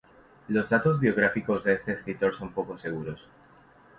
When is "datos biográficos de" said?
0.71-1.73